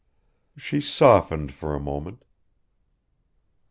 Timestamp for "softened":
0.81-1.53